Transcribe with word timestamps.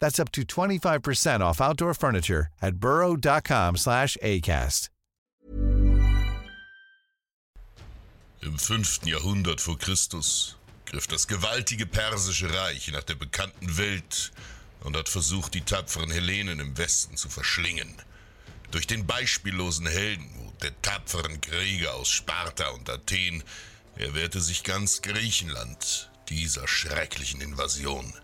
That's 0.00 0.18
up 0.18 0.30
to 0.32 0.42
25% 0.42 1.40
off 1.40 1.60
outdoor 1.60 1.94
furniture 1.94 2.48
at 2.60 2.76
burrow.com 2.76 3.76
slash 3.76 4.16
ACAST. 4.22 4.88
Im 8.42 8.58
5. 8.58 9.04
Jahrhundert 9.04 9.60
vor 9.60 9.76
Christus 9.76 10.56
griff 10.86 11.06
das 11.06 11.28
gewaltige 11.28 11.84
persische 11.86 12.52
Reich 12.52 12.90
nach 12.90 13.02
der 13.02 13.14
bekannten 13.14 13.76
Welt 13.76 14.32
und 14.82 14.96
hat 14.96 15.10
versucht, 15.10 15.52
die 15.52 15.60
tapferen 15.60 16.10
Hellenen 16.10 16.58
im 16.58 16.78
Westen 16.78 17.18
zu 17.18 17.28
verschlingen. 17.28 17.94
Durch 18.70 18.86
den 18.86 19.06
beispiellosen 19.06 19.86
Heldenmut 19.86 20.62
der 20.62 20.80
tapferen 20.80 21.40
Krieger 21.40 21.94
aus 21.94 22.08
Sparta 22.08 22.68
und 22.70 22.88
Athen 22.88 23.44
erwehrte 23.96 24.40
sich 24.40 24.64
ganz 24.64 25.02
Griechenland 25.02 26.10
dieser 26.30 26.66
schrecklichen 26.66 27.40
Invasion. 27.40 28.14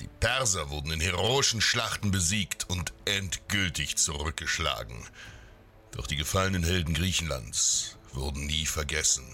Die 0.00 0.08
Perser 0.08 0.68
wurden 0.70 0.92
in 0.92 1.00
heroischen 1.00 1.60
Schlachten 1.60 2.10
besiegt 2.10 2.68
und 2.68 2.92
endgültig 3.06 3.96
zurückgeschlagen. 3.96 5.06
Doch 5.92 6.06
die 6.06 6.16
gefallenen 6.16 6.64
Helden 6.64 6.92
Griechenlands 6.92 7.96
wurden 8.12 8.46
nie 8.46 8.66
vergessen. 8.66 9.24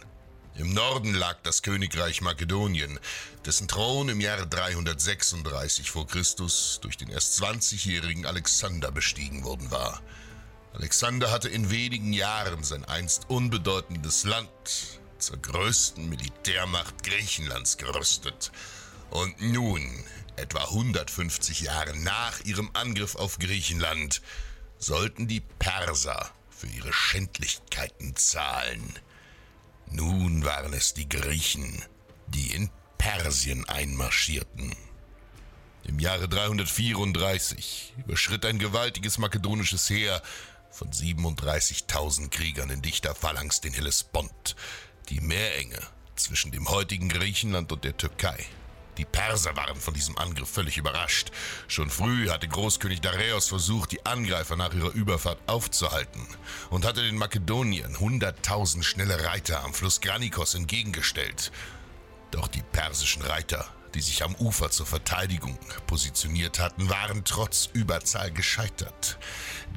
Im 0.55 0.75
Norden 0.75 1.15
lag 1.15 1.39
das 1.43 1.63
Königreich 1.63 2.21
Makedonien, 2.21 3.01
dessen 3.47 3.67
Thron 3.67 4.11
im 4.11 4.21
Jahre 4.21 4.47
336 4.47 5.91
vor 5.91 6.07
Christus 6.07 6.79
durch 6.83 6.97
den 6.99 7.09
erst 7.09 7.43
20-jährigen 7.43 8.27
Alexander 8.27 8.93
bestiegen 8.93 9.45
worden 9.45 9.71
war. 9.71 10.01
Alexander 10.75 11.31
hatte 11.31 11.49
in 11.49 11.71
wenigen 11.71 12.13
Jahren 12.13 12.63
sein 12.63 12.85
einst 12.85 13.29
unbedeutendes 13.29 14.25
Land 14.25 14.49
zur 15.19 15.39
größten 15.39 16.09
Militärmacht 16.09 17.03
Griechenlands 17.03 17.79
gerüstet. 17.79 18.53
Und 19.13 19.43
nun, 19.43 19.87
etwa 20.37 20.65
150 20.65 21.61
Jahre 21.61 21.95
nach 21.99 22.41
ihrem 22.47 22.71
Angriff 22.73 23.15
auf 23.15 23.39
Griechenland, 23.39 24.23
sollten 24.79 25.29
die 25.29 25.41
Perser 25.41 26.31
für 26.49 26.67
ihre 26.67 26.95
Schändlichkeiten 26.95 28.17
zahlen. 28.17 28.99
Nun 29.91 30.47
waren 30.47 30.73
es 30.73 30.95
die 30.95 31.11
Griechen, 31.11 31.85
die 32.29 32.53
in 32.53 32.71
Persien 32.97 33.69
einmarschierten. 33.69 34.75
Im 35.85 35.99
Jahre 35.99 36.27
334 36.27 37.93
überschritt 37.99 38.47
ein 38.47 38.59
gewaltiges 38.59 39.19
makedonisches 39.19 39.91
Heer 39.91 40.23
von 40.71 40.91
37.000 40.91 42.31
Kriegern 42.31 42.71
in 42.71 42.81
dichter 42.81 43.15
Phalanx 43.15 43.61
den 43.61 43.75
Hellespont, 43.75 44.57
die 45.11 45.21
Meerenge 45.21 45.81
zwischen 46.17 46.51
dem 46.51 46.71
heutigen 46.71 47.11
Griechenland 47.11 47.73
und 47.73 47.85
der 47.85 47.95
Türkei. 47.95 48.47
Die 48.99 49.05
Perser 49.07 49.57
waren 49.57 49.81
von 49.81 49.95
diesem 49.95 50.19
Angriff 50.19 50.51
völlig 50.51 50.77
überrascht. 50.77 51.31
Schon 51.67 51.89
früh 51.89 52.29
hatte 52.29 52.47
Großkönig 52.47 53.01
Dareios 53.01 53.49
versucht, 53.49 53.93
die 53.93 54.05
Angreifer 54.05 54.57
nach 54.57 54.75
ihrer 54.75 54.93
Überfahrt 54.93 55.39
aufzuhalten 55.47 56.27
und 56.69 56.85
hatte 56.85 57.03
den 57.03 57.17
Makedoniern 57.17 57.97
100.000 57.97 58.83
schnelle 58.83 59.25
Reiter 59.25 59.65
am 59.65 59.73
Fluss 59.73 60.03
Granikos 60.03 60.55
entgegengestellt. 60.55 61.53
Doch 62.33 62.49
die 62.49 62.63
persischen 62.63 63.23
Reiter, 63.23 63.67
die 63.95 64.03
sich 64.03 64.23
am 64.25 64.35
Ufer 64.35 64.71
zur 64.71 64.87
Verteidigung 64.87 65.59
positioniert 65.87 66.59
hatten, 66.59 66.91
waren 66.91 67.25
trotz 67.25 67.71
Überzahl 67.73 68.31
gescheitert. 68.31 69.19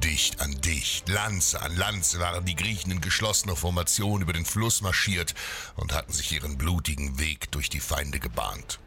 Dicht 0.04 0.40
an 0.40 0.60
dicht, 0.60 1.08
Lanze 1.08 1.60
an 1.62 1.74
Lanze 1.74 2.18
waren 2.18 2.44
die 2.44 2.56
Griechen 2.56 2.90
in 2.90 3.00
geschlossener 3.00 3.56
Formation 3.56 4.20
über 4.20 4.34
den 4.34 4.44
Fluss 4.44 4.82
marschiert 4.82 5.34
und 5.74 5.94
hatten 5.94 6.12
sich 6.12 6.32
ihren 6.32 6.58
blutigen 6.58 7.18
Weg 7.18 7.50
durch 7.50 7.70
die 7.70 7.80
Feinde 7.80 8.20
gebahnt. 8.20 8.78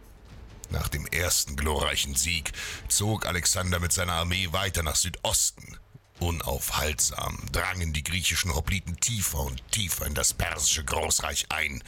Nach 0.70 0.88
dem 0.88 1.08
ersten 1.08 1.56
glorreichen 1.56 2.16
Sieg 2.16 2.52
zog 2.88 3.26
Alexander 3.26 3.80
mit 3.80 3.92
seiner 3.92 4.14
Armee 4.14 4.50
weiter 4.52 4.84
nach 4.84 4.96
Südosten. 4.96 5.78
Unaufhaltsam 6.20 7.40
drangen 7.52 7.94
die 7.94 8.04
griechischen 8.04 8.54
Hopliten 8.54 9.00
tiefer 9.00 9.40
und 9.40 9.64
tiefer 9.72 10.06
in 10.06 10.14
das 10.14 10.34
persische 10.34 10.84
Großreich 10.84 11.48
ein 11.50 11.84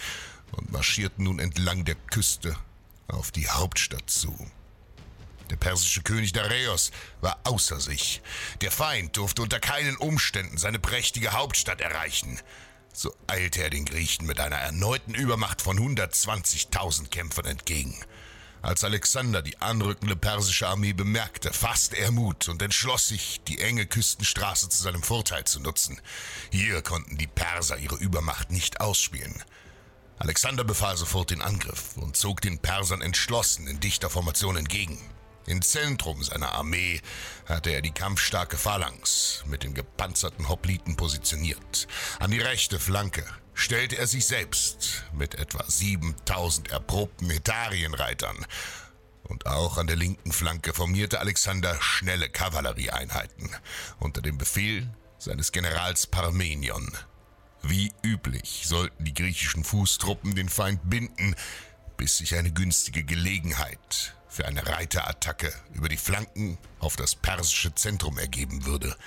und 0.53 0.71
marschierten 0.71 1.25
nun 1.25 1.39
entlang 1.39 1.85
der 1.85 1.95
Küste 1.95 2.55
auf 3.07 3.31
die 3.31 3.49
Hauptstadt 3.49 4.09
zu. 4.09 4.35
Der 5.49 5.57
persische 5.57 6.01
König 6.01 6.31
Dareios 6.31 6.91
war 7.19 7.39
außer 7.43 7.81
sich. 7.81 8.21
Der 8.61 8.71
Feind 8.71 9.17
durfte 9.17 9.41
unter 9.41 9.59
keinen 9.59 9.97
Umständen 9.97 10.57
seine 10.57 10.79
prächtige 10.79 11.33
Hauptstadt 11.33 11.81
erreichen. 11.81 12.39
So 12.93 13.13
eilte 13.27 13.61
er 13.61 13.69
den 13.69 13.83
Griechen 13.83 14.25
mit 14.25 14.39
einer 14.39 14.55
erneuten 14.55 15.13
Übermacht 15.13 15.61
von 15.61 15.77
120.000 15.77 17.09
Kämpfern 17.09 17.45
entgegen. 17.45 17.95
Als 18.61 18.83
Alexander 18.83 19.41
die 19.41 19.59
anrückende 19.59 20.15
persische 20.15 20.67
Armee 20.67 20.93
bemerkte, 20.93 21.51
fasste 21.51 21.97
er 21.97 22.11
Mut 22.11 22.47
und 22.47 22.61
entschloss 22.61 23.07
sich, 23.07 23.41
die 23.47 23.59
enge 23.59 23.87
Küstenstraße 23.87 24.69
zu 24.69 24.83
seinem 24.83 25.01
Vorteil 25.01 25.45
zu 25.45 25.59
nutzen. 25.59 25.99
Hier 26.51 26.83
konnten 26.83 27.17
die 27.17 27.27
Perser 27.27 27.77
ihre 27.77 27.95
Übermacht 27.95 28.51
nicht 28.51 28.79
ausspielen. 28.79 29.43
Alexander 30.19 30.63
befahl 30.63 30.95
sofort 30.95 31.31
den 31.31 31.41
Angriff 31.41 31.97
und 31.97 32.15
zog 32.15 32.41
den 32.41 32.59
Persern 32.59 33.01
entschlossen 33.01 33.65
in 33.65 33.79
dichter 33.79 34.11
Formation 34.11 34.55
entgegen. 34.55 34.99
Im 35.47 35.61
Zentrum 35.61 36.23
seiner 36.23 36.53
Armee 36.53 37.01
hatte 37.45 37.71
er 37.71 37.81
die 37.81 37.91
kampfstarke 37.91 38.57
Phalanx 38.57 39.43
mit 39.47 39.63
den 39.63 39.73
gepanzerten 39.73 40.47
Hopliten 40.49 40.95
positioniert. 40.95 41.87
An 42.19 42.31
die 42.31 42.39
rechte 42.39 42.79
Flanke 42.79 43.25
stellte 43.53 43.97
er 43.97 44.07
sich 44.07 44.25
selbst 44.25 45.03
mit 45.13 45.35
etwa 45.35 45.63
7000 45.67 46.71
erprobten 46.71 47.29
Hetarienreitern. 47.29 48.45
Und 49.23 49.45
auch 49.45 49.77
an 49.77 49.87
der 49.87 49.95
linken 49.95 50.31
Flanke 50.31 50.73
formierte 50.73 51.19
Alexander 51.19 51.75
schnelle 51.81 52.29
Kavallerieeinheiten 52.29 53.49
unter 53.99 54.21
dem 54.21 54.37
Befehl 54.37 54.89
seines 55.17 55.51
Generals 55.51 56.07
Parmenion. 56.07 56.91
Wie 57.63 57.93
üblich 58.03 58.63
sollten 58.65 59.05
die 59.05 59.13
griechischen 59.13 59.63
Fußtruppen 59.63 60.35
den 60.35 60.49
Feind 60.49 60.89
binden, 60.89 61.35
bis 62.01 62.17
sich 62.17 62.33
eine 62.33 62.51
günstige 62.51 63.03
Gelegenheit 63.03 64.15
für 64.27 64.45
eine 64.45 64.65
Reiterattacke 64.65 65.53
über 65.75 65.87
die 65.87 65.97
Flanken 65.97 66.57
auf 66.79 66.95
das 66.95 67.13
persische 67.13 67.75
Zentrum 67.75 68.17
ergeben 68.17 68.65
würde. 68.65 68.97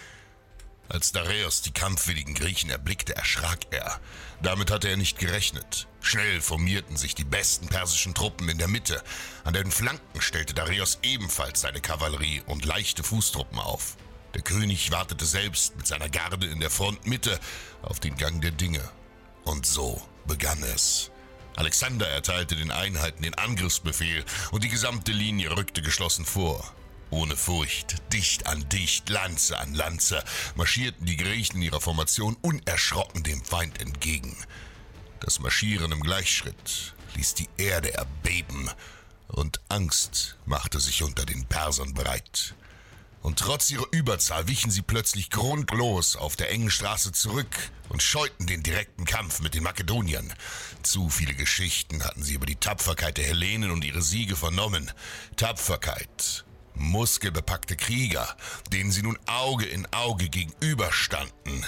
Als 0.89 1.11
Dareios 1.11 1.61
die 1.61 1.73
kampfwilligen 1.73 2.35
Griechen 2.35 2.71
erblickte, 2.71 3.17
erschrak 3.17 3.59
er. 3.73 4.01
Damit 4.43 4.71
hatte 4.71 4.89
er 4.89 4.97
nicht 4.97 5.19
gerechnet. 5.19 5.89
Schnell 6.03 6.41
formierten 6.41 6.97
sich 6.97 7.17
die 7.17 7.25
besten 7.25 7.67
persischen 7.67 8.15
Truppen 8.15 8.49
in 8.49 8.59
der 8.59 8.69
Mitte. 8.69 9.03
An 9.43 9.55
den 9.55 9.73
Flanken 9.73 10.21
stellte 10.21 10.55
Dareios 10.55 11.01
ebenfalls 11.03 11.63
seine 11.63 11.81
Kavallerie 11.81 12.43
und 12.47 12.65
leichte 12.65 13.03
Fußtruppen 13.03 13.59
auf. 13.59 13.97
Der 14.35 14.43
König 14.43 14.93
wartete 14.93 15.27
selbst 15.27 15.75
mit 15.77 15.89
seiner 15.89 16.09
Garde 16.09 16.47
in 16.47 16.61
der 16.61 16.71
Frontmitte 16.71 17.41
auf 17.83 17.99
den 17.99 18.17
Gang 18.17 18.41
der 18.41 18.53
Dinge. 18.53 18.89
Und 19.43 19.67
so 19.67 20.01
begann 20.27 20.63
es. 20.63 21.11
Alexander 21.57 22.09
erteilte 22.09 22.57
den 22.57 22.71
Einheiten 22.71 23.23
den 23.23 23.35
Angriffsbefehl 23.35 24.25
und 24.51 24.65
die 24.65 24.69
gesamte 24.69 25.13
Linie 25.13 25.57
rückte 25.57 25.83
geschlossen 25.83 26.25
vor. 26.25 26.73
Ohne 27.11 27.37
Furcht, 27.37 27.97
dicht 28.13 28.47
an 28.47 28.69
dicht, 28.71 29.09
Lanze 29.09 29.59
an 29.59 29.73
Lanze, 29.75 30.25
marschierten 30.57 31.07
die 31.07 31.17
Griechen 31.17 31.63
ihrer 31.63 31.81
Formation 31.81 32.37
unerschrocken 32.43 33.23
dem 33.23 33.45
Feind 33.45 33.81
entgegen. 33.81 34.37
Das 35.21 35.39
Marschieren 35.39 35.93
im 35.93 36.01
Gleichschritt 36.01 36.95
ließ 37.15 37.35
die 37.35 37.49
Erde 37.57 37.95
erbeben 37.95 38.69
und 39.29 39.61
Angst 39.69 40.37
machte 40.45 40.81
sich 40.81 41.03
unter 41.03 41.25
den 41.25 41.47
Persern 41.47 41.95
breit. 41.95 42.55
Und 43.25 43.39
trotz 43.39 43.71
ihrer 43.71 43.87
Überzahl 43.91 44.49
wichen 44.49 44.71
sie 44.71 44.83
plötzlich 44.83 45.31
grundlos 45.31 46.15
auf 46.15 46.37
der 46.37 46.51
engen 46.51 46.71
Straße 46.71 47.11
zurück 47.13 47.57
und 47.89 48.03
scheuten 48.03 48.47
den 48.47 48.63
direkten 48.63 49.07
Kampf 49.07 49.41
mit 49.41 49.55
den 49.55 49.63
Makedoniern. 49.63 50.31
Zu 50.83 51.09
viele 51.09 51.33
Geschichten 51.33 52.05
hatten 52.05 52.23
sie 52.23 52.35
über 52.35 52.45
die 52.45 52.57
Tapferkeit 52.57 53.17
der 53.17 53.25
Hellenen 53.25 53.71
und 53.71 53.83
ihre 53.83 54.03
Siege 54.03 54.37
vernommen. 54.37 54.91
Tapferkeit, 55.37 56.45
muskelbepackte 56.75 57.77
Krieger, 57.77 58.37
denen 58.75 58.93
sie 58.93 59.03
nun 59.03 59.19
Auge 59.25 59.65
in 59.65 59.91
Auge 59.95 60.29
gegenüberstanden. 60.29 61.65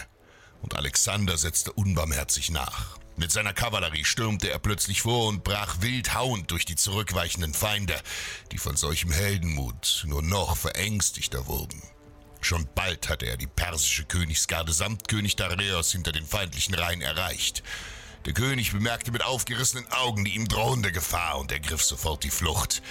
Und 0.61 0.77
Alexander 0.77 1.39
setzte 1.39 1.73
unbarmherzig 1.73 2.51
nach. 2.51 2.99
Mit 3.19 3.33
seiner 3.33 3.55
Kavallerie 3.55 4.05
stürmte 4.05 4.51
er 4.51 4.59
plötzlich 4.59 5.01
vor 5.01 5.29
und 5.29 5.43
brach 5.43 5.81
wild 5.81 6.15
hauend 6.15 6.51
durch 6.51 6.67
die 6.67 6.77
zurückweichenden 6.77 7.55
Feinde, 7.55 7.99
die 8.53 8.59
von 8.59 8.77
solchem 8.77 9.11
Heldenmut 9.11 10.05
nur 10.07 10.21
noch 10.21 10.55
verängstigter 10.55 11.47
wurden. 11.47 11.83
Schon 12.43 12.69
bald 12.75 13.09
hatte 13.09 13.25
er 13.25 13.39
die 13.39 13.47
persische 13.47 14.05
Königsgarde 14.05 14.73
samt 14.73 15.09
König 15.09 15.35
Dareios 15.35 15.93
hinter 15.93 16.13
den 16.13 16.27
feindlichen 16.27 16.75
Reihen 16.75 17.01
erreicht. 17.01 17.63
Der 18.27 18.35
König 18.35 18.73
bemerkte 18.73 19.13
mit 19.13 19.25
aufgerissenen 19.25 19.91
Augen 19.93 20.27
die 20.27 20.35
ihm 20.35 20.47
drohende 20.47 20.93
Gefahr 20.93 21.39
und 21.39 21.51
ergriff 21.51 21.83
sofort 21.83 22.23
die 22.23 22.31
Flucht. 22.31 22.83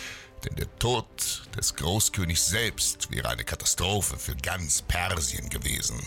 Denn 0.43 0.55
der 0.55 0.75
Tod 0.79 1.43
des 1.55 1.75
Großkönigs 1.75 2.47
selbst 2.47 3.11
wäre 3.11 3.29
eine 3.29 3.43
Katastrophe 3.43 4.17
für 4.17 4.35
ganz 4.35 4.81
Persien 4.81 5.49
gewesen, 5.49 6.01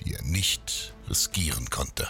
die 0.00 0.14
er 0.14 0.22
nicht 0.22 0.94
riskieren 1.08 1.68
konnte. 1.68 2.08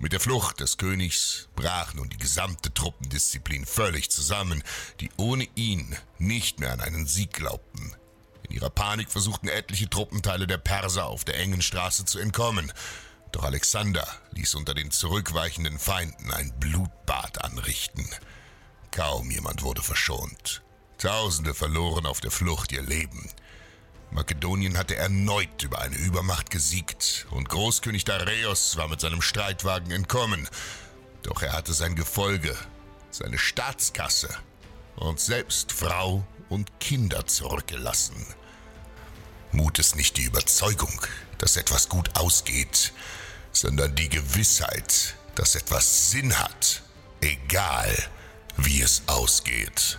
Mit 0.00 0.12
der 0.12 0.20
Flucht 0.20 0.60
des 0.60 0.76
Königs 0.76 1.48
brach 1.56 1.92
nun 1.92 2.08
die 2.08 2.18
gesamte 2.18 2.72
Truppendisziplin 2.72 3.66
völlig 3.66 4.10
zusammen, 4.10 4.62
die 5.00 5.10
ohne 5.16 5.48
ihn 5.56 5.96
nicht 6.18 6.60
mehr 6.60 6.72
an 6.72 6.80
einen 6.80 7.06
Sieg 7.06 7.32
glaubten. 7.32 7.96
In 8.44 8.54
ihrer 8.54 8.70
Panik 8.70 9.10
versuchten 9.10 9.48
etliche 9.48 9.90
Truppenteile 9.90 10.46
der 10.46 10.58
Perser 10.58 11.06
auf 11.06 11.24
der 11.24 11.36
engen 11.38 11.62
Straße 11.62 12.04
zu 12.04 12.20
entkommen. 12.20 12.72
Doch 13.32 13.42
Alexander 13.42 14.06
ließ 14.30 14.54
unter 14.54 14.72
den 14.72 14.92
zurückweichenden 14.92 15.80
Feinden 15.80 16.30
ein 16.30 16.52
Blutbad 16.60 17.44
anrichten. 17.44 18.08
Kaum 18.92 19.32
jemand 19.32 19.62
wurde 19.62 19.82
verschont. 19.82 20.62
Tausende 20.98 21.54
verloren 21.54 22.06
auf 22.06 22.20
der 22.20 22.30
Flucht 22.30 22.70
ihr 22.70 22.82
Leben. 22.82 23.28
Makedonien 24.10 24.78
hatte 24.78 24.96
erneut 24.96 25.62
über 25.62 25.80
eine 25.80 25.96
Übermacht 25.96 26.50
gesiegt 26.50 27.26
und 27.30 27.48
Großkönig 27.48 28.04
Dareios 28.04 28.76
war 28.76 28.88
mit 28.88 29.00
seinem 29.00 29.22
Streitwagen 29.22 29.90
entkommen. 29.90 30.48
Doch 31.22 31.42
er 31.42 31.52
hatte 31.52 31.74
sein 31.74 31.94
Gefolge, 31.94 32.56
seine 33.10 33.38
Staatskasse 33.38 34.28
und 34.96 35.20
selbst 35.20 35.72
Frau 35.72 36.26
und 36.48 36.80
Kinder 36.80 37.26
zurückgelassen. 37.26 38.16
Mut 39.52 39.78
ist 39.78 39.96
nicht 39.96 40.16
die 40.16 40.24
Überzeugung, 40.24 41.00
dass 41.38 41.56
etwas 41.56 41.88
gut 41.88 42.16
ausgeht, 42.16 42.92
sondern 43.52 43.94
die 43.94 44.08
Gewissheit, 44.08 45.14
dass 45.34 45.54
etwas 45.54 46.10
Sinn 46.10 46.38
hat, 46.38 46.82
egal 47.20 47.96
wie 48.56 48.80
es 48.80 49.02
ausgeht. 49.06 49.98